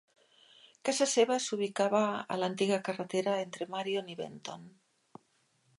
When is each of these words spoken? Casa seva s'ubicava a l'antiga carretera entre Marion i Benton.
Casa 0.87 1.07
seva 1.11 1.37
s'ubicava 1.47 2.01
a 2.35 2.39
l'antiga 2.43 2.81
carretera 2.89 3.37
entre 3.45 3.67
Marion 3.77 4.13
i 4.15 4.19
Benton. 4.23 4.67